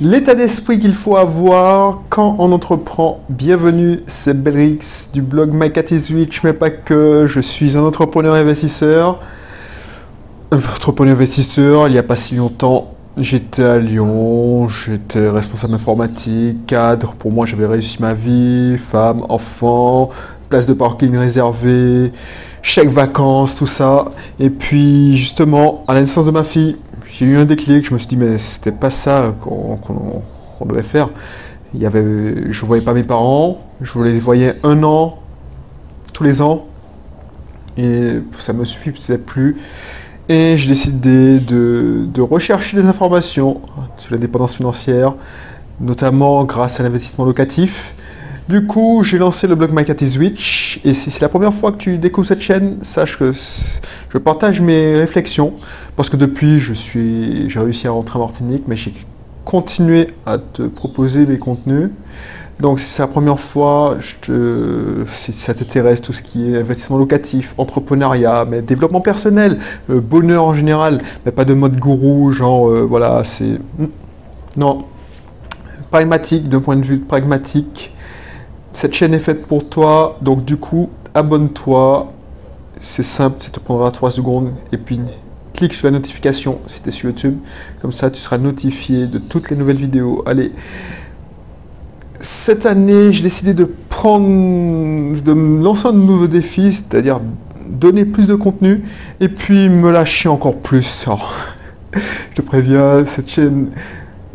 [0.00, 3.20] L'état d'esprit qu'il faut avoir quand on entreprend.
[3.28, 7.26] Bienvenue, c'est Belrix du blog My Cat is Rich, mais pas que.
[7.28, 9.20] Je suis un entrepreneur investisseur.
[10.50, 17.14] Entrepreneur investisseur, il n'y a pas si longtemps, j'étais à Lyon, j'étais responsable informatique, cadre.
[17.14, 20.10] Pour moi, j'avais réussi ma vie, femme, enfant,
[20.48, 22.10] place de parking réservée,
[22.62, 24.06] chèque vacances, tout ça.
[24.40, 26.74] Et puis, justement, à la naissance de ma fille,
[27.16, 31.10] j'ai eu un déclic, je me suis dit, mais c'était pas ça qu'on devait faire.
[31.72, 35.18] Il y avait, je ne voyais pas mes parents, je les voyais un an,
[36.12, 36.66] tous les ans,
[37.78, 39.56] et ça me suffisait plus.
[40.28, 43.60] Et j'ai décidé de, de, rechercher des informations
[43.96, 45.14] sur la dépendance financière,
[45.80, 47.94] notamment grâce à l'investissement locatif.
[48.46, 50.80] Du coup, j'ai lancé le blog My Cat is Rich.
[50.84, 54.60] Et si c'est la première fois que tu découvres cette chaîne, sache que je partage
[54.60, 55.54] mes réflexions.
[55.96, 58.92] Parce que depuis, je suis, j'ai réussi à rentrer en Martinique, mais j'ai
[59.46, 61.88] continué à te proposer mes contenus.
[62.60, 67.54] Donc si c'est la première fois, si ça t'intéresse, tout ce qui est investissement locatif,
[67.56, 69.58] entrepreneuriat, mais développement personnel,
[69.90, 73.58] euh, bonheur en général, mais pas de mode gourou, genre euh, voilà, c'est...
[73.78, 73.86] Hmm,
[74.56, 74.84] non,
[75.90, 77.93] pragmatique, d'un point de vue pragmatique,
[78.74, 82.12] cette chaîne est faite pour toi, donc du coup, abonne-toi.
[82.80, 84.52] C'est simple, ça te prendra 3 secondes.
[84.72, 85.00] Et puis,
[85.54, 87.38] clique sur la notification si tu es sur YouTube.
[87.80, 90.24] Comme ça, tu seras notifié de toutes les nouvelles vidéos.
[90.26, 90.50] Allez,
[92.20, 94.26] cette année, j'ai décidé de prendre,
[95.22, 97.20] de me lancer un nouveau défi, c'est-à-dire
[97.66, 98.82] donner plus de contenu
[99.20, 101.06] et puis me lâcher encore plus.
[101.94, 103.68] je te préviens, cette chaîne,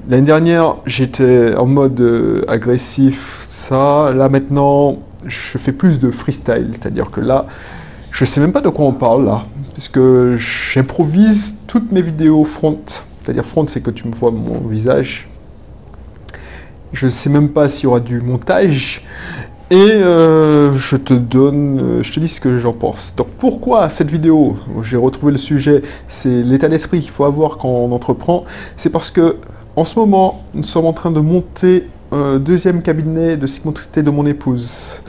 [0.09, 4.11] l'année dernière, j'étais en mode euh, agressif, ça.
[4.13, 7.45] Là maintenant, je fais plus de freestyle, c'est-à-dire que là,
[8.11, 9.99] je sais même pas de quoi on parle là, puisque
[10.35, 12.79] j'improvise toutes mes vidéos front.
[13.21, 15.29] C'est-à-dire front, c'est que tu me vois mon visage.
[16.91, 19.05] Je ne sais même pas s'il y aura du montage.
[19.71, 23.13] Et euh, je te donne, euh, je te dis ce que j'en pense.
[23.15, 24.57] Donc pourquoi cette vidéo?
[24.81, 28.45] J'ai retrouvé le sujet, c'est l'état d'esprit qu'il faut avoir quand on entreprend.
[28.75, 29.35] C'est parce que
[29.79, 34.25] en ce moment, nous sommes en train de monter deuxième cabinet de cyclotricité de mon
[34.25, 35.01] épouse.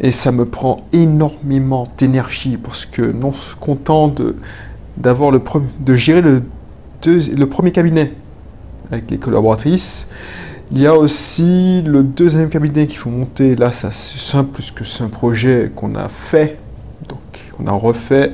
[0.00, 4.36] Et ça me prend énormément d'énergie parce que non content de,
[4.96, 6.42] de gérer le,
[7.04, 8.12] le premier cabinet
[8.90, 10.06] avec les collaboratrices,
[10.72, 13.54] il y a aussi le deuxième cabinet qu'il faut monter.
[13.54, 16.58] Là, c'est simple puisque c'est un projet qu'on a fait,
[17.06, 17.20] donc
[17.62, 18.32] on a refait.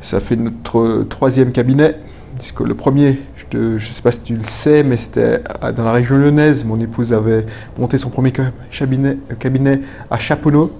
[0.00, 1.96] Ça fait notre troisième cabinet,
[2.42, 3.20] puisque le premier
[3.52, 5.40] je ne sais pas si tu le sais, mais c'était
[5.76, 6.64] dans la région lyonnaise.
[6.64, 7.46] Mon épouse avait
[7.78, 9.80] monté son premier cabinet, cabinet
[10.10, 10.72] à Chaponneau.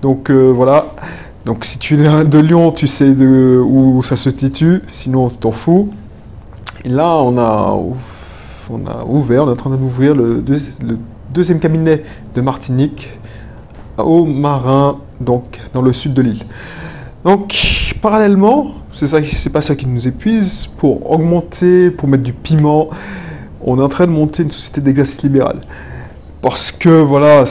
[0.00, 0.94] Donc euh, voilà.
[1.44, 4.82] Donc si tu es de Lyon, tu sais où ça se situe.
[4.90, 5.90] Sinon, tu t'en fous.
[6.84, 7.76] Et là, on a,
[8.70, 10.42] on a ouvert, on est en train d'ouvrir le,
[10.80, 10.98] le
[11.34, 13.08] deuxième cabinet de Martinique
[13.98, 16.44] au Marin, donc dans le sud de l'île.
[17.24, 20.68] Donc, parallèlement, c'est ça, c'est pas ça qui nous épuise.
[20.76, 22.90] Pour augmenter, pour mettre du piment,
[23.62, 25.60] on est en train de monter une société d'exercice libéral.
[26.42, 27.44] Parce que voilà,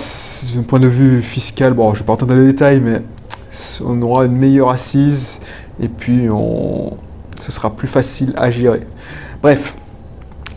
[0.53, 3.01] d'un point de vue fiscal, bon, je vais pas entrer dans les détails, mais
[3.84, 5.39] on aura une meilleure assise
[5.81, 6.97] et puis on,
[7.39, 8.81] ce sera plus facile à gérer.
[9.41, 9.73] Bref,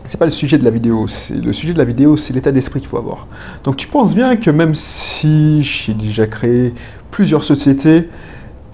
[0.04, 1.06] c'est pas le sujet de la vidéo.
[1.30, 3.28] Le sujet de la vidéo, c'est l'état d'esprit qu'il faut avoir.
[3.62, 6.74] Donc tu penses bien que même si j'ai déjà créé
[7.12, 8.08] plusieurs sociétés,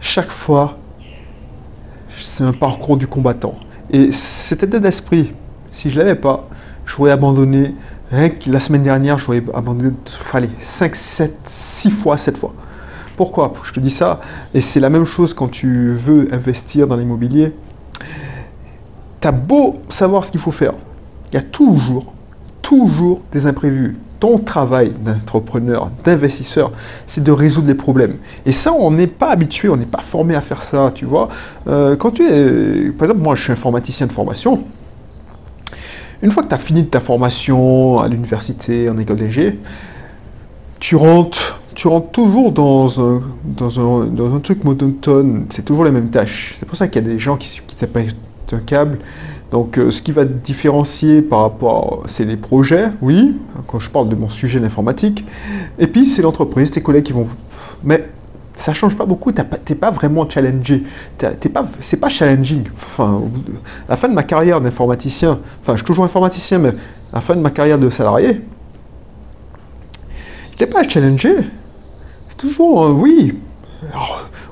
[0.01, 0.79] chaque fois,
[2.23, 3.55] c'est un parcours du combattant.
[3.91, 5.33] Et cet état d'esprit,
[5.71, 6.49] si je ne l'avais pas,
[6.87, 7.75] je pourrais abandonner.
[8.11, 9.93] Rien que la semaine dernière, je pourrais abandonner
[10.33, 12.53] allez, 5, 7, 6 fois, 7 fois.
[13.17, 13.53] Pourquoi?
[13.63, 14.21] Je te dis ça,
[14.55, 17.53] et c'est la même chose quand tu veux investir dans l'immobilier.
[19.21, 20.73] Tu beau savoir ce qu'il faut faire,
[21.31, 22.13] il y a toujours,
[22.63, 26.71] toujours des imprévus ton travail d'entrepreneur, d'investisseur,
[27.07, 28.17] c'est de résoudre les problèmes.
[28.45, 31.31] Et ça, on n'est pas habitué, on n'est pas formé à faire ça, tu vois.
[31.67, 34.63] Euh, quand tu es, par exemple, moi, je suis informaticien de formation.
[36.23, 39.59] Une fois que tu as fini ta formation à l'université, en école d'ingé,
[40.79, 45.47] tu rentres, tu toujours dans un, dans un, dans un truc monotone.
[45.49, 46.57] C'est toujours les mêmes tâches.
[46.59, 47.97] C'est pour ça qu'il y a des gens qui, qui tapent
[48.53, 48.99] un câble
[49.51, 53.37] donc euh, ce qui va différencier par rapport, c'est les projets, oui,
[53.67, 55.25] quand je parle de mon sujet d'informatique,
[55.79, 57.27] et puis c'est l'entreprise, tes collègues qui vont...
[57.83, 58.09] Mais
[58.55, 60.85] ça change pas beaucoup, tu n'es pas vraiment challengé,
[61.17, 62.65] t'es pas, c'est pas challenging.
[62.73, 63.23] Enfin,
[63.89, 67.21] à la fin de ma carrière d'informaticien, enfin je suis toujours informaticien, mais à la
[67.21, 68.43] fin de ma carrière de salarié,
[70.51, 71.35] n'étais pas challengé.
[72.29, 73.35] C'est toujours, euh, oui,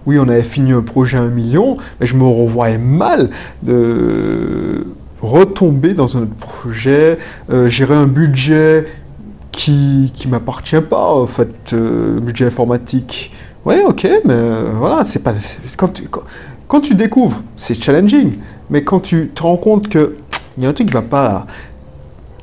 [0.08, 3.28] oui, on avait fini un projet à un million, mais je me revoyais mal
[3.62, 4.86] de
[5.20, 7.18] retomber dans un projet,
[7.50, 8.86] euh, gérer un budget
[9.52, 13.32] qui qui m'appartient pas, en fait, euh, budget informatique.
[13.66, 15.34] Ouais, ok, mais euh, voilà, c'est pas
[15.76, 16.08] quand tu
[16.68, 18.32] quand, tu découvres, c'est challenging,
[18.70, 20.16] mais quand tu te rends compte que
[20.56, 21.46] il y a un truc qui va pas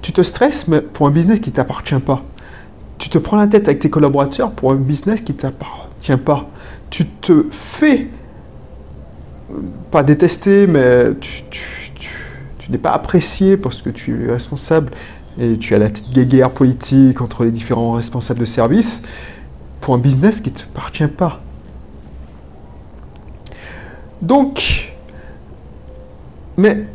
[0.04, 2.22] tu te stresses pour un business qui t'appartient pas.
[3.00, 6.48] Tu te prends la tête avec tes collaborateurs pour un business qui t'appartient pas.
[6.90, 8.08] Tu te fais
[9.92, 11.44] pas détester, mais tu,
[12.70, 14.92] n'es pas apprécié parce que tu es responsable
[15.40, 19.02] et tu as la guerre politique entre les différents responsables de service
[19.82, 21.42] pour un business qui ne t'appartient pas.
[24.22, 24.94] Donc,
[26.58, 26.86] mais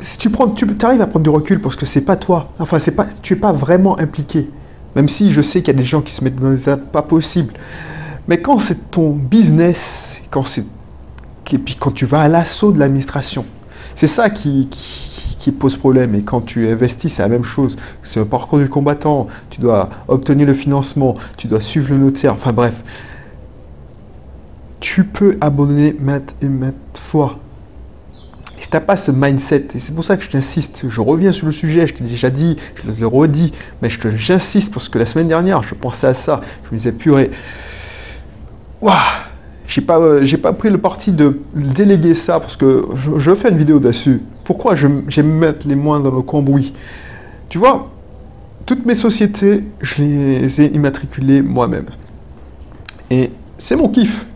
[0.00, 2.50] si tu prends, tu arrives à prendre du recul parce que c'est pas toi.
[2.58, 4.50] Enfin, c'est pas, tu es pas vraiment impliqué.
[4.96, 7.02] Même si je sais qu'il y a des gens qui se mettent dans des pas
[7.02, 7.54] possible.
[8.28, 10.44] Mais quand c'est ton business, quand
[11.54, 13.44] et puis quand tu vas à l'assaut de l'administration,
[13.94, 14.68] c'est ça qui,
[15.38, 16.14] qui, pose problème.
[16.14, 17.76] Et quand tu investis, c'est la même chose.
[18.02, 19.28] C'est un parcours du combattant.
[19.50, 22.32] Tu dois obtenir le financement, tu dois suivre le notaire.
[22.32, 22.74] Enfin bref.
[24.80, 27.38] Tu peux abandonner maintes et maintes fois.
[28.58, 31.32] Si tu n'as pas ce mindset, et c'est pour ça que je t'insiste, je reviens
[31.32, 35.06] sur le sujet, je t'ai déjà dit, je le redis, mais j'insiste parce que la
[35.06, 37.30] semaine dernière, je pensais à ça, je me disais, purée,
[38.84, 38.94] waouh,
[39.66, 42.84] j'ai pas, euh, j'ai pas pris le parti de déléguer ça parce que
[43.16, 44.20] je, fais une vidéo dessus.
[44.44, 46.74] Pourquoi j'aime mettre les moins dans le cambouis?
[47.48, 47.90] Tu vois,
[48.66, 51.86] toutes mes sociétés, je les ai immatriculées moi-même.
[53.10, 54.26] Et c'est mon kiff.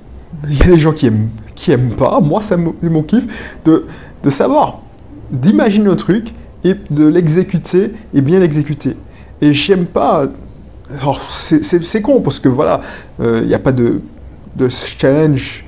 [0.48, 2.20] Il y a des gens qui aiment, qui aiment pas.
[2.20, 3.86] Moi, c'est mon kiff de,
[4.22, 4.80] de savoir,
[5.30, 6.32] d'imaginer un truc
[6.64, 8.96] et de l'exécuter et bien l'exécuter.
[9.42, 10.24] Et j'aime pas.
[11.02, 12.80] Alors, c'est con parce que voilà,
[13.20, 14.00] euh, il n'y a pas de
[14.58, 15.64] de challenge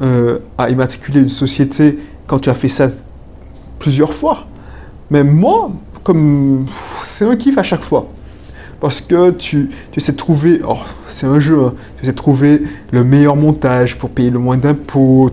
[0.00, 2.88] euh, à immatriculer une société quand tu as fait ça
[3.78, 4.46] plusieurs fois.
[5.10, 5.72] Mais moi,
[6.04, 6.66] comme
[7.02, 8.06] c'est un kiff à chaque fois.
[8.80, 11.74] Parce que tu, tu de trouver, oh, c'est un jeu, hein.
[12.00, 12.62] tu de trouver
[12.92, 15.30] le meilleur montage pour payer le moins d'impôts.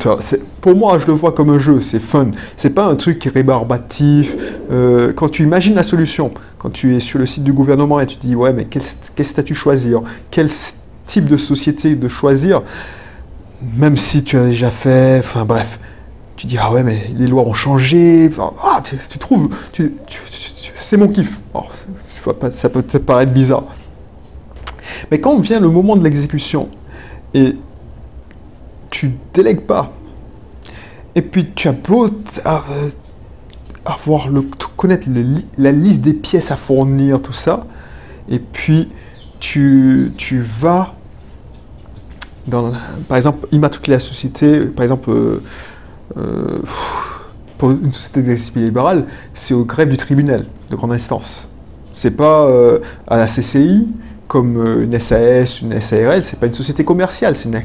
[0.60, 2.32] Pour moi, je le vois comme un jeu, c'est fun.
[2.58, 4.36] C'est pas un truc rébarbatif.
[4.70, 8.06] Euh, quand tu imagines la solution, quand tu es sur le site du gouvernement et
[8.06, 8.82] tu dis, ouais, mais quel,
[9.16, 10.50] quel statut choisir Quel
[11.08, 12.62] type de société de choisir,
[13.76, 15.80] même si tu as déjà fait, enfin bref,
[16.36, 18.30] tu dis ah ouais mais les lois ont changé,
[18.64, 19.50] ah, tu, trouves,
[20.76, 21.40] c'est mon kiff.
[22.52, 23.64] ça peut te paraître bizarre.
[25.10, 26.70] Mais quand vient le moment de l'exécution
[27.34, 27.56] et
[28.90, 29.94] tu délègues pas,
[31.16, 32.10] et puis tu as beau
[33.86, 34.44] avoir le,
[34.76, 35.08] connaître
[35.58, 37.66] la liste des pièces à fournir, tout ça,
[38.30, 38.90] et puis
[39.40, 40.97] tu, tu vas
[42.50, 45.42] par exemple, immatriculer la société, par exemple, euh,
[46.18, 46.60] euh,
[47.58, 51.48] pour une société d'exercice libéral, c'est au greffe du tribunal de grande instance.
[51.94, 53.88] C'est pas euh, à la CCI
[54.28, 57.56] comme une SAS, une SARL, c'est pas une société commerciale, c'est une,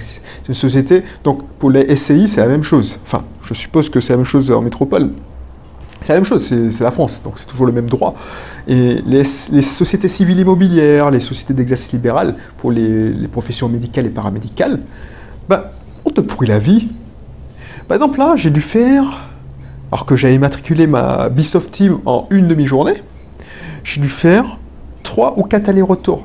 [0.48, 1.02] une, société.
[1.24, 2.98] Donc pour les SCI, c'est la même chose.
[3.02, 5.10] Enfin, je suppose que c'est la même chose en métropole.
[6.02, 8.14] C'est la même chose, c'est la France, donc c'est toujours le même droit.
[8.66, 14.80] Et les, sociétés civiles immobilières, les sociétés d'exercice libéral pour les, professions médicales et paramédicales,
[15.48, 15.64] ben,
[16.04, 16.88] on te pourrit la vie.
[17.86, 19.28] Par exemple, là, j'ai dû faire,
[19.92, 23.02] alors que j'avais matriculé ma Bisoft Team en une demi-journée,
[23.84, 24.58] j'ai dû faire
[25.02, 26.24] trois ou quatre allers-retours.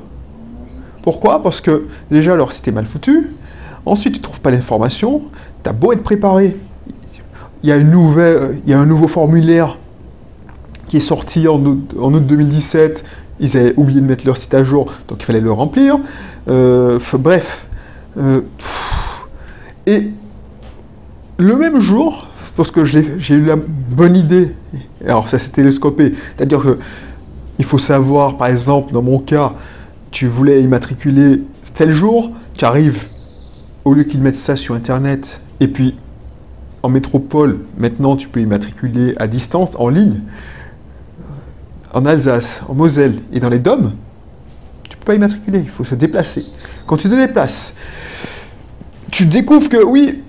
[1.02, 1.42] Pourquoi?
[1.42, 3.30] Parce que déjà, alors c'était mal foutu.
[3.86, 5.22] Ensuite, tu ne trouves pas l'information.
[5.62, 6.56] Tu as beau être préparé
[7.62, 9.78] il y, a une nouvelle, il y a un nouveau formulaire
[10.88, 13.04] qui est sorti en août, 2017.
[13.40, 15.98] Ils avaient oublié de mettre leur site à jour, donc il fallait le remplir.
[16.48, 17.66] Euh, bref.
[18.16, 18.40] Euh,
[19.86, 20.10] et
[21.38, 24.54] le même jour, parce que j'ai eu la bonne idée,
[25.06, 26.78] alors ça s'est télescopé, c'est-à-dire que
[27.58, 29.54] il faut savoir, par exemple, dans mon cas,
[30.10, 31.42] tu voulais immatriculer
[31.74, 33.04] tel jour, tu arrives,
[33.84, 35.96] au lieu qu'ils mettent ça sur Internet, et puis
[36.82, 40.20] en métropole, maintenant, tu peux immatriculer à distance, en ligne.
[41.92, 43.92] En Alsace, en Moselle et dans les DOM,
[44.88, 46.44] tu ne peux pas immatriculer, il faut se déplacer.
[46.86, 47.74] Quand tu te déplaces,
[49.10, 50.22] tu découvres que oui,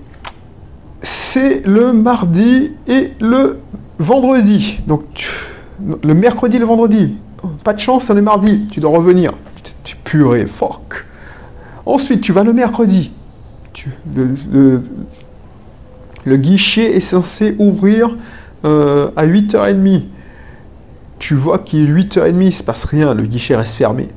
[1.02, 3.58] c'est le mardi et le
[3.98, 4.78] vendredi.
[4.86, 5.26] Donc,
[6.02, 7.16] le mercredi et le vendredi.
[7.64, 9.32] Pas de chance, c'est le mardi, tu dois revenir.
[9.84, 11.06] Tu, purée, fuck.
[11.86, 13.12] Ensuite, tu vas le mercredi.
[16.36, 18.16] Guichet est censé ouvrir
[18.64, 20.02] euh, à 8h30.
[21.18, 24.08] Tu vois qu'il est 8h30, il ne se passe rien, le guichet reste fermé.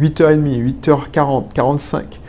[0.00, 2.20] 8h30, 8h40, 45.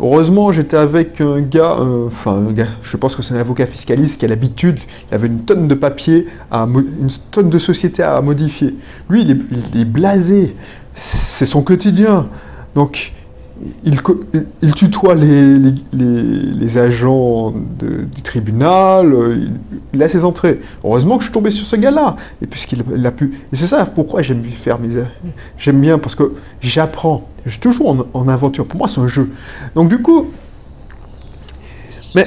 [0.00, 3.66] Heureusement, j'étais avec un gars, euh, enfin un gars, je pense que c'est un avocat
[3.66, 4.80] fiscaliste qui a l'habitude,
[5.10, 8.74] il avait une tonne de papier, à, une tonne de sociétés à modifier.
[9.08, 10.56] Lui, il est blasé,
[10.94, 12.26] c'est son quotidien.
[12.74, 13.12] Donc,
[13.84, 19.46] il, tutoie les, agents du tribunal, euh,
[19.92, 20.60] il, a ses entrées.
[20.82, 22.16] Heureusement que je suis tombé sur ce gars-là.
[22.42, 23.34] Et puisqu'il a pu.
[23.52, 25.02] Et c'est ça pourquoi j'aime faire mes.
[25.56, 27.28] J'aime bien parce que j'apprends.
[27.46, 28.66] Je suis toujours en, aventure.
[28.66, 29.30] Pour moi, c'est un jeu.
[29.74, 30.26] Donc, du coup.
[32.14, 32.26] Mais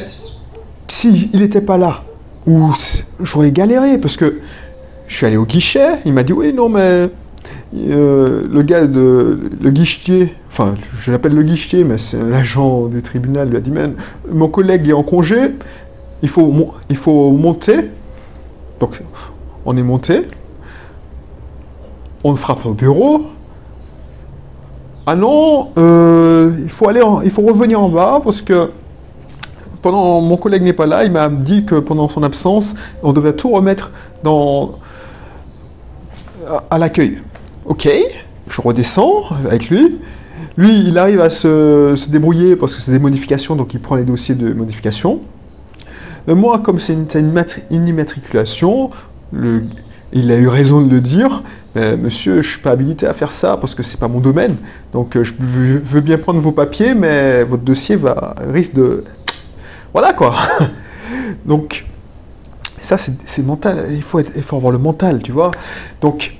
[0.88, 2.04] s'il n'était pas là,
[3.22, 4.40] j'aurais galéré parce que
[5.08, 7.10] je suis allé au guichet, il m'a dit oui, non, mais
[7.76, 13.02] euh, le gars de le guichetier, enfin je l'appelle le guichetier, mais c'est l'agent du
[13.02, 13.74] tribunal, lui a dit
[14.32, 15.52] mon collègue est en congé,
[16.22, 17.90] il faut, il faut monter.
[18.80, 19.02] Donc
[19.66, 20.22] on est monté,
[22.24, 23.24] on frappe au bureau.
[25.06, 28.72] Ah non, euh, il faut aller, il faut revenir en bas parce que
[29.82, 33.34] pendant mon collègue n'est pas là, il m'a dit que pendant son absence, on devait
[33.34, 33.92] tout remettre
[34.24, 34.80] dans
[36.70, 37.20] à l'accueil.
[37.68, 37.90] Ok,
[38.50, 39.98] je redescends avec lui.
[40.58, 44.06] Lui, il arrive à se, débrouiller parce que c'est des modifications, donc il prend les
[44.06, 45.20] dossiers de modification.
[46.28, 48.90] Mais moi, comme c'est une, immatriculation,
[50.14, 51.44] il a eu raison de le dire.
[51.76, 54.22] monsieur, je ne suis pas habilité à faire ça parce que ce n'est pas mon
[54.22, 54.56] domaine.
[54.94, 59.04] Donc, je veux bien prendre vos papiers, mais votre dossier va risque de.
[59.92, 60.36] Voilà quoi.
[61.46, 61.86] Donc,
[62.80, 63.88] ça, c'est mental.
[63.92, 65.52] Il faut, il faut avoir le mental, tu vois.
[66.00, 66.38] Donc,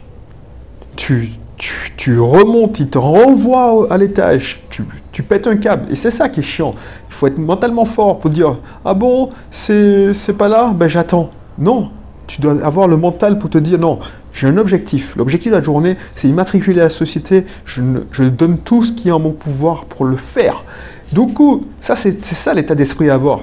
[0.98, 5.92] tu, remontes, il te renvoie à l'étage, tu, pètes un câble.
[5.92, 6.76] Et c'est ça qui est chiant.
[7.10, 11.30] Il faut être mentalement fort pour dire Ah bon, c'est pas là, ben j'attends.
[11.58, 11.90] Non,
[12.28, 14.00] tu dois avoir le mental pour te dire Non,
[14.34, 15.16] j'ai un objectif.
[15.16, 17.46] L'objectif de la journée, c'est immatriculer la société.
[17.66, 20.64] Je, donne tout ce qui est en mon pouvoir pour le faire.
[21.12, 23.40] Du coup, ça, c'est ça l'état d'esprit à avoir.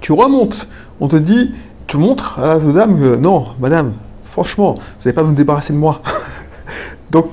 [0.00, 0.68] Tu remontes,
[1.00, 1.52] on te dit,
[1.86, 6.02] tu montres à la dame, non, madame, franchement, vous n'allez pas me débarrasser de moi.
[7.10, 7.32] Donc,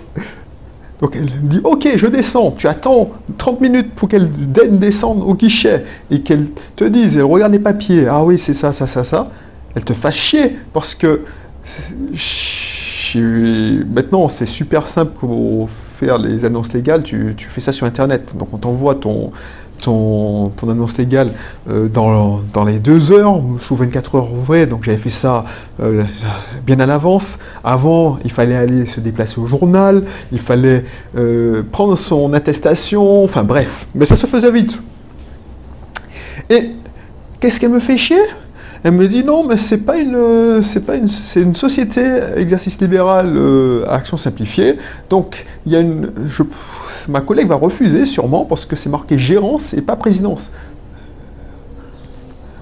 [0.99, 2.51] donc elle dit, ok, je descends.
[2.51, 7.51] Tu attends 30 minutes pour qu'elle descende au guichet et qu'elle te dise, elle regarde
[7.51, 8.07] les papiers.
[8.07, 9.29] Ah oui, c'est ça, ça, ça, ça.
[9.75, 11.21] Elle te fasse chier parce que
[13.15, 17.03] maintenant c'est super simple pour faire les annonces légales.
[17.03, 18.35] Tu, tu fais ça sur Internet.
[18.35, 19.31] Donc on t'envoie ton,
[19.81, 21.31] ton, annonce légale
[21.69, 24.65] euh, dans, les deux heures, sous 24 heures ouvrées.
[24.65, 25.45] Donc j'avais fait ça
[25.81, 26.03] euh,
[26.65, 27.39] bien à l'avance.
[27.63, 30.83] Avant, il fallait aller se déplacer au journal, il fallait
[31.17, 33.87] euh, prendre son attestation, enfin bref.
[33.95, 34.79] Mais ça se faisait vite.
[36.49, 36.71] Et
[37.39, 38.21] qu'est-ce qu'elle me fait chier?
[38.83, 42.01] Elle me dit non, mais c'est pas une, c'est pas une société
[42.35, 44.77] exercice libéral euh, action simplifiée.
[45.09, 46.11] Donc il y a une,
[47.07, 50.51] ma collègue va refuser sûrement parce que c'est marqué gérance et pas présidence.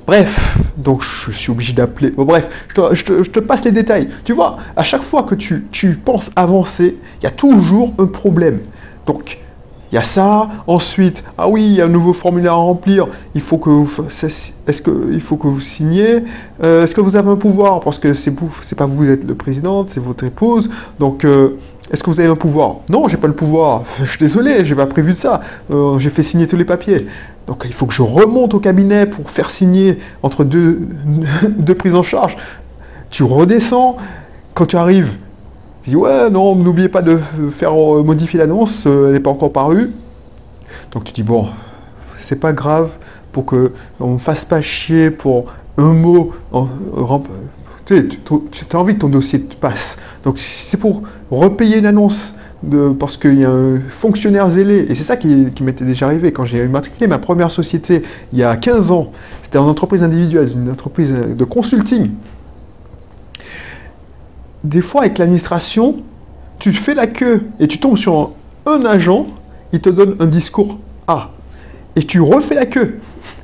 [0.07, 2.11] Bref, donc je suis obligé d'appeler.
[2.11, 2.47] Bon, bref,
[2.91, 4.09] je te, passe les détails.
[4.23, 8.05] Tu vois, à chaque fois que tu, tu penses avancer, il y a toujours un
[8.05, 8.59] problème.
[9.07, 9.39] Donc,
[9.95, 10.49] il y a ça.
[10.67, 13.07] Ensuite, ah oui, il y a un nouveau formulaire à remplir.
[13.33, 16.25] Il faut que vous, est-ce que, il faut que vous signiez.
[16.61, 17.79] Euh, est-ce que vous avez un pouvoir?
[17.79, 20.69] Parce que c'est vous, c'est pas vous êtes le président, c'est votre épouse.
[20.99, 21.51] Donc, euh,
[21.93, 22.79] est-ce que vous avez un pouvoir?
[22.89, 23.83] Non, j'ai pas le pouvoir.
[23.99, 25.39] Je suis désolé, j'ai pas prévu de ça.
[25.71, 27.07] Euh, j'ai fait signer tous les papiers.
[27.47, 30.89] Donc, il faut que je remonte au cabinet pour faire signer entre deux,
[31.57, 32.35] deux prises en charge.
[33.11, 33.95] Tu redescends.
[34.55, 35.11] Quand tu arrives,
[35.85, 37.19] tu dis ouais non, n'oubliez pas de
[37.51, 39.91] faire euh, modifier l'annonce, euh, elle n'est pas encore parue.
[40.91, 41.45] Donc tu dis bon,
[42.17, 42.89] c'est pas grave
[43.31, 45.45] pour que on ne fasse pas chier pour
[45.77, 46.33] un mot.
[47.85, 49.97] tu as envie que ton dossier te passe.
[50.23, 54.87] Donc c'est pour repayer une annonce de, parce qu'il y a un fonctionnaire zélé.
[54.89, 58.01] Et c'est ça qui, qui m'était déjà arrivé quand j'ai immatriculé ma première société
[58.33, 59.11] il y a 15 ans.
[59.43, 62.09] C'était une entreprise individuelle, une entreprise de consulting
[64.69, 65.97] des fois avec l'administration,
[66.59, 68.31] tu fais la queue et tu tombes sur
[68.65, 69.27] un agent,
[69.71, 71.31] il te donne un discours A.
[71.95, 72.99] Et tu refais la queue.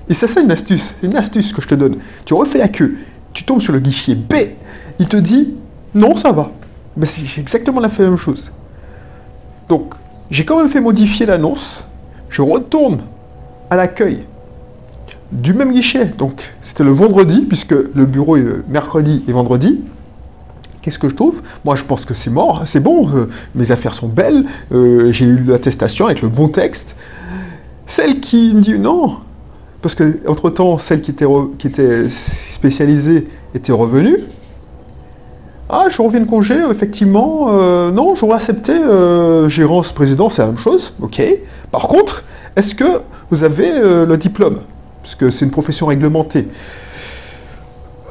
[0.09, 1.97] Et c'est ça une astuce, une astuce que je te donne.
[2.25, 2.95] Tu refais la queue,
[3.33, 4.33] tu tombes sur le guichet B,
[4.99, 5.53] il te dit
[5.93, 6.51] non, ça va.
[6.97, 8.51] Mais c'est exactement la même chose.
[9.69, 9.93] Donc,
[10.29, 11.83] j'ai quand même fait modifier l'annonce,
[12.29, 13.01] je retourne
[13.69, 14.25] à l'accueil
[15.31, 16.05] du même guichet.
[16.05, 19.81] Donc, c'était le vendredi, puisque le bureau est mercredi et vendredi.
[20.81, 21.41] Qu'est-ce que je trouve?
[21.63, 25.25] Moi, je pense que c'est mort, c'est bon, euh, mes affaires sont belles, euh, j'ai
[25.25, 26.95] eu l'attestation avec le bon texte.
[27.85, 29.17] Celle qui me dit non,
[29.83, 34.17] parce que entre-temps, celle qui était, spécialisée était revenue.
[35.69, 38.73] Ah, je reviens de congé, effectivement, euh, non, j'aurais accepté,
[39.47, 41.21] gérance, président, c'est la même chose, ok.
[41.71, 42.23] Par contre,
[42.57, 44.57] Est-ce que vous avez le diplôme?
[45.01, 46.49] Parce que c'est une profession réglementée.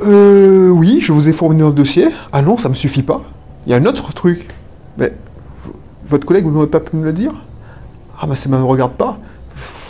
[0.02, 2.09] Euh, oui, je vous ai fourni un dossier.
[2.33, 3.23] Ah non, ça ne me suffit pas.
[3.66, 4.49] Il y a un autre truc.
[4.97, 5.12] Mais
[6.07, 7.33] votre collègue, vous n'aurez pas pu me le dire
[8.19, 9.19] Ah, ben ça ne me regarde pas.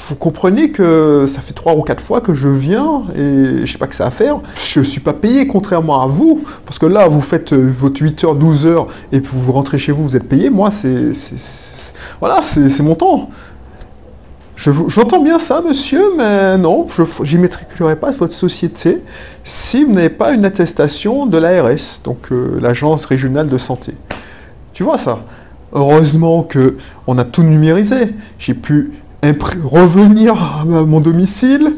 [0.08, 3.78] Vous comprenez que ça fait trois ou quatre fois que je viens et je sais
[3.78, 4.40] pas que ça à faire.
[4.56, 6.42] Je ne suis pas payé, contrairement à vous.
[6.64, 10.02] Parce que là, vous faites euh, votre 8h, 12h et puis vous rentrez chez vous,
[10.02, 10.50] vous êtes payé.
[10.50, 11.12] Moi, c'est.
[12.18, 13.30] Voilà, c'est mon temps.
[14.60, 16.86] J'entends bien ça, monsieur, mais non,
[17.22, 19.02] je m'immatriculerai pas votre société
[19.42, 23.94] si vous n'avez pas une attestation de l'ARS, donc euh, l'Agence régionale de santé.
[24.74, 25.20] Tu vois ça?
[25.72, 26.76] Heureusement que
[27.06, 28.14] on a tout numérisé.
[28.38, 28.92] J'ai pu
[29.64, 31.76] revenir à mon domicile,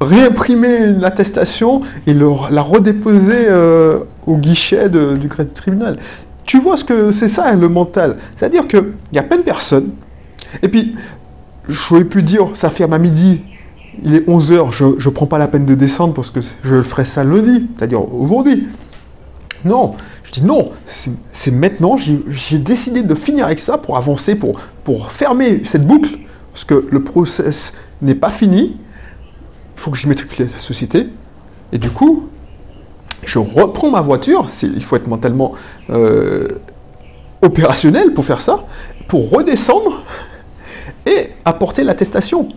[0.00, 5.98] réimprimer l'attestation et la redéposer euh, au guichet du crédit tribunal.
[6.46, 8.16] Tu vois ce que c'est ça le mental?
[8.36, 9.90] C'est-à-dire qu'il y a plein de personnes.
[10.62, 10.94] Et puis,
[11.68, 13.40] j'aurais pu dire, ça ferme à midi,
[14.04, 17.04] il est 11h, je ne prends pas la peine de descendre parce que je ferai
[17.04, 18.68] ça lundi, c'est-à-dire aujourd'hui.
[19.64, 20.72] Non, je dis non,
[21.32, 26.18] c'est maintenant, j'ai décidé de finir avec ça pour avancer, pour, pour fermer cette boucle,
[26.52, 28.76] parce que le process n'est pas fini,
[29.76, 31.08] il faut que j'y matricule la société,
[31.72, 32.28] et du coup,
[33.24, 35.54] je reprends ma voiture, il faut être mentalement
[35.90, 36.48] euh,
[37.42, 38.64] opérationnel pour faire ça,
[39.08, 40.04] pour redescendre
[41.46, 42.48] apporter l'attestation.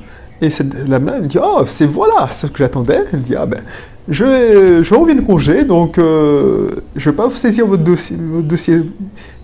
[0.42, 0.50] Et
[0.88, 3.04] la main me dit, oh, c'est voilà ce que j'attendais.
[3.14, 3.62] Elle dit, ah ben,
[4.10, 8.18] je, je reviens de congé, donc euh, je ne vais pas vous saisir votre dossier,
[8.20, 8.82] votre dossier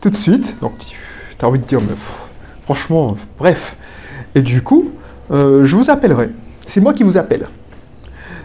[0.01, 0.55] tout de suite.
[0.61, 1.95] Donc, tu as envie de dire, mais
[2.63, 3.77] franchement, bref.
[4.33, 4.91] Et du coup,
[5.31, 6.29] euh, je vous appellerai.
[6.65, 7.47] C'est moi qui vous appelle.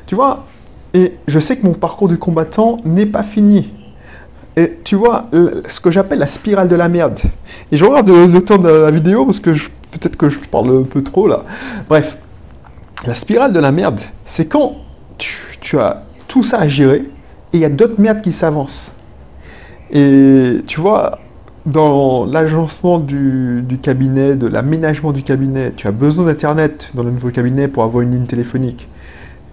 [0.06, 0.46] Tu vois,
[0.92, 3.72] et je sais que mon parcours de combattant n'est pas fini.
[4.56, 5.26] Et tu vois,
[5.68, 7.20] ce que j'appelle la spirale de la merde.
[7.70, 9.52] Et je regarde le, temps de la vidéo parce que
[9.90, 11.44] peut-être que je parle un peu trop là.
[11.88, 12.16] Bref,
[13.06, 14.76] la spirale de la merde, c'est quand
[15.18, 17.04] tu, as tout ça à gérer
[17.52, 18.92] et il y a d'autres merdes qui s'avancent.
[19.90, 21.18] Et tu vois,
[21.66, 27.30] dans l'agencement du, cabinet, de l'aménagement du cabinet, tu as besoin d'Internet dans le nouveau
[27.30, 28.88] cabinet pour avoir une ligne téléphonique.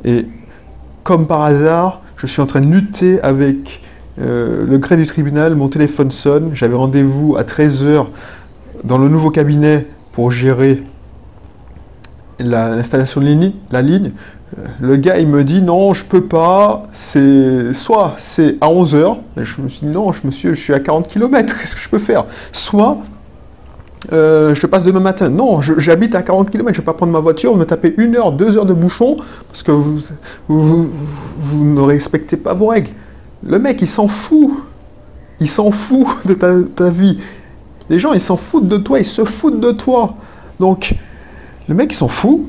[0.05, 0.27] Et
[1.03, 3.81] comme par hasard, je suis en train de lutter avec
[4.19, 8.07] euh, le gré du tribunal, mon téléphone sonne, j'avais rendez-vous à 13h
[8.83, 10.81] dans le nouveau cabinet pour gérer
[12.39, 14.13] l'installation de la ligne.
[14.79, 16.81] Le gars, il me dit non, je peux pas.
[16.91, 19.17] C'est soit c'est à 11h.
[19.37, 21.55] Je me suis dit non, monsieur, je suis à 40 km.
[21.61, 22.25] Qu'est-ce que je peux faire?
[22.51, 22.97] Soit
[24.11, 25.29] euh, je passe demain matin.
[25.29, 28.31] Non, j'habite à 40 km, je vais pas prendre ma voiture, me taper une heure,
[28.31, 29.17] deux heures de bouchon,
[29.49, 29.99] parce que vous,
[30.47, 32.89] vous ne respectez pas vos règles.
[33.43, 34.49] Le mec, il s'en fout.
[35.39, 37.19] Il s'en fout de ta, vie.
[37.89, 40.15] Les gens, ils s'en foutent de toi, ils se foutent de toi.
[40.59, 40.95] Donc,
[41.67, 42.41] le mec, il s'en fout,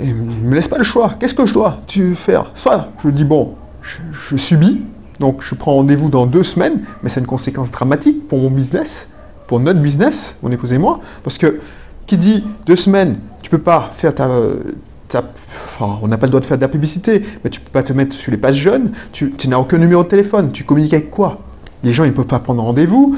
[0.00, 1.14] et il me laisse pas le choix.
[1.18, 1.80] Qu'est-ce que je dois
[2.14, 2.50] faire?
[2.54, 4.82] Soit je dis, bon, je, subis,
[5.20, 9.08] donc je prends rendez-vous dans deux semaines, mais c'est une conséquence dramatique pour mon business,
[9.46, 11.60] pour notre business, mon épouse et moi, parce que
[12.06, 14.28] qui dit deux semaines, tu peux pas faire ta,
[15.80, 17.92] on n'a pas le droit de faire de la publicité, mais tu peux pas te
[17.92, 21.38] mettre sur les pages jeunes, tu, n'as aucun numéro de téléphone, tu communiques avec quoi?
[21.84, 23.16] Les gens, ils ne peuvent pas prendre rendez-vous,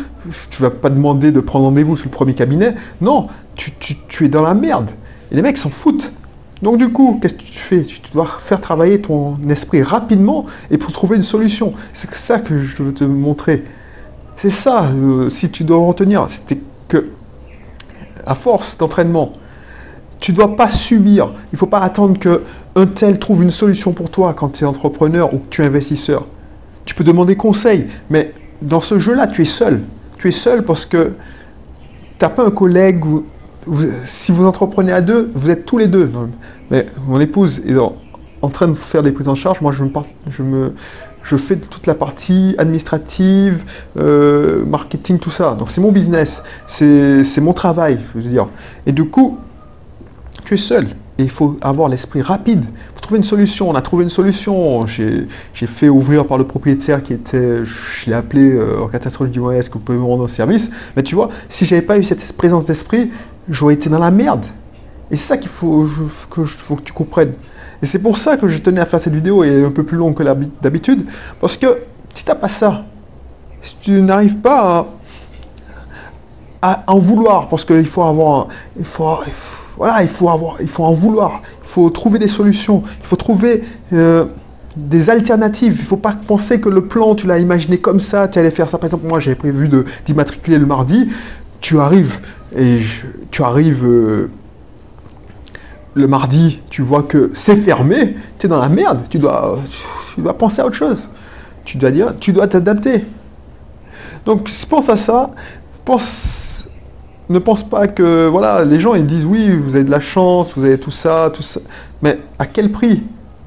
[0.50, 2.74] tu vas pas demander de prendre rendez-vous sur le premier cabinet.
[3.00, 4.90] Non, tu, es dans la merde.
[5.30, 6.12] Et les mecs s'en foutent.
[6.62, 7.82] Donc du coup, qu'est-ce que tu fais?
[7.84, 11.74] Tu dois faire travailler ton esprit rapidement et pour trouver une solution.
[11.92, 13.62] C'est ça que je veux te montrer.
[14.34, 17.10] C'est ça, euh, si tu dois retenir, c'était que,
[18.26, 19.32] à force d'entraînement,
[20.18, 21.30] tu ne dois pas subir.
[21.52, 24.66] Il ne faut pas attendre qu'un tel trouve une solution pour toi quand tu es
[24.66, 26.26] entrepreneur ou que tu es investisseur.
[26.84, 29.80] Tu peux demander conseil, mais dans ce jeu-là, tu es seul.
[30.18, 31.12] Tu es seul parce que
[32.18, 33.04] tu n'as pas un collègue.
[34.04, 36.10] si vous entreprenez à deux, vous êtes tous les deux.
[36.70, 39.60] Mais mon épouse est en train de faire des prises en charge.
[39.60, 39.90] Moi, je me,
[40.30, 40.42] je
[41.26, 43.64] je fais toute la partie administrative,
[43.98, 45.54] euh, marketing, tout ça.
[45.54, 48.46] Donc c'est mon business, c'est mon travail, je veux dire.
[48.86, 49.38] Et du coup,
[50.44, 50.86] tu es seul.
[51.18, 53.70] Et il faut avoir l'esprit rapide pour trouver une solution.
[53.70, 54.86] On a trouvé une solution.
[54.86, 59.40] J'ai fait ouvrir par le propriétaire qui était, je l'ai appelé euh, en catastrophe du
[59.52, 62.32] est-ce que vous pouvez me rendre service Mais tu vois, si j'avais pas eu cette
[62.36, 63.10] présence d'esprit,
[63.48, 64.44] j'aurais été dans la merde.
[65.10, 65.88] Et c'est ça qu'il faut,
[66.30, 66.42] que,
[66.84, 67.32] tu comprennes.
[67.82, 69.96] Et c'est pour ça que je tenais à faire cette vidéo et un peu plus
[69.96, 70.22] longue que
[70.62, 71.06] d'habitude.
[71.40, 71.78] Parce que
[72.14, 72.84] si tu n'as pas ça,
[73.62, 74.86] si tu n'arrives pas
[76.60, 78.48] à, en vouloir, parce qu'il faut avoir,
[78.78, 78.84] il
[79.76, 83.16] voilà, il faut, avoir, il faut en vouloir, il faut trouver des solutions, il faut
[83.16, 83.62] trouver
[83.92, 84.24] euh,
[84.76, 85.74] des alternatives.
[85.76, 88.50] Il ne faut pas penser que le plan, tu l'as imaginé comme ça, tu allais
[88.50, 88.78] faire ça.
[88.78, 89.68] Par exemple, moi, j'avais prévu
[90.04, 91.08] d'immatriculer le mardi.
[91.60, 92.20] Tu arrives
[92.56, 92.80] et
[93.30, 94.30] tu arrives euh,
[95.94, 99.58] le mardi, tu vois que c'est fermé, tu es dans la merde, tu dois,
[100.14, 101.08] tu dois penser à autre chose.
[101.64, 103.04] Tu dois dire, tu dois t'adapter.
[104.26, 105.30] Donc pense à ça,
[105.84, 106.45] pense,
[107.28, 110.52] ne pense pas que voilà, les gens ils disent oui, vous avez de la chance,
[110.56, 111.60] vous avez tout ça, tout ça,
[112.02, 113.02] mais à quel prix?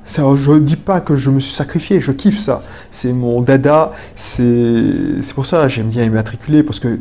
[0.06, 2.64] Je ne dis pas que je me suis sacrifié, je kiffe ça.
[2.90, 7.00] C'est mon dada, c'est pour ça j'aime bien immatriculer, parce que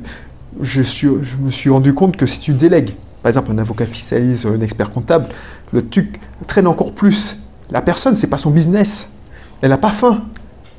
[0.61, 3.87] je, suis, je me suis rendu compte que si tu délègues, par exemple un avocat
[3.87, 5.29] fiscaliste, un expert comptable,
[5.73, 7.39] le truc traîne encore plus.
[7.71, 9.09] La personne, c'est pas son business.
[9.61, 10.23] Elle n'a pas faim.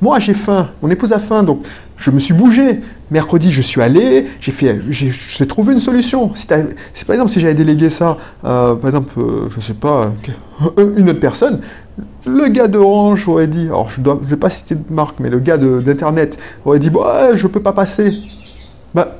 [0.00, 0.70] Moi, j'ai faim.
[0.82, 1.42] Mon épouse a faim.
[1.42, 1.64] Donc,
[1.96, 2.80] je me suis bougé.
[3.10, 4.26] Mercredi, je suis allé.
[4.40, 6.32] J'ai fait, j'ai trouvé une solution.
[6.48, 10.12] Par exemple, si j'avais délégué ça, euh, par exemple, euh, je sais pas,
[10.76, 11.60] une autre personne,
[12.26, 15.38] le gars d'Orange aurait dit, alors je ne vais pas citer de marque, mais le
[15.38, 18.12] gars d'Internet aurait dit, ouais, je peux pas passer.
[18.94, 19.16] Bah,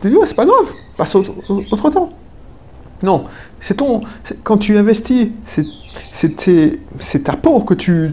[0.00, 2.10] tu dis, ouais, c'est pas grave, passe autre, temps.
[3.02, 3.24] Non,
[3.60, 4.00] c'est ton.
[4.42, 5.28] Quand tu investis,
[6.12, 8.12] c'est ta peau que tu,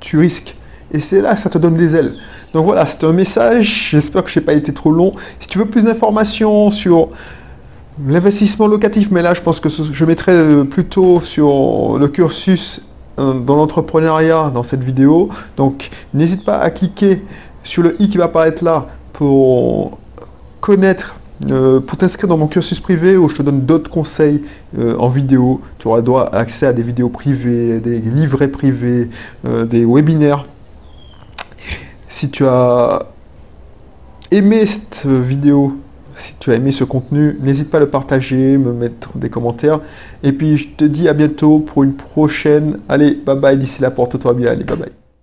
[0.00, 0.56] tu, risques.
[0.92, 2.14] Et c'est là que ça te donne des ailes.
[2.52, 3.88] Donc voilà, c'est un message.
[3.92, 5.12] J'espère que je n'ai pas été trop long.
[5.38, 7.08] Si tu veux plus d'informations sur
[8.06, 12.82] l'investissement locatif, mais là je pense que je mettrai euh, plutôt sur le cursus
[13.18, 15.28] euh, dans l'entrepreneuriat dans cette vidéo.
[15.56, 17.22] Donc n'hésite pas à cliquer
[17.62, 19.98] sur le i qui va apparaître là pour
[20.60, 21.14] connaître
[21.50, 24.42] euh, pour t'inscrire dans mon cursus privé où je te donne d'autres conseils
[24.78, 25.60] en vidéo.
[25.78, 29.10] Tu auras droit accès à des vidéos privées, des livrets privés,
[29.44, 30.46] des webinaires.
[32.12, 33.06] Si tu as
[34.30, 35.78] aimé cette vidéo,
[36.14, 39.80] si tu as aimé ce contenu, n'hésite pas à le partager, me mettre des commentaires.
[40.22, 42.80] Et puis je te dis à bientôt pour une prochaine.
[42.86, 44.50] Allez, bye bye, d'ici là, porte-toi bien.
[44.50, 45.01] Allez, bye bye.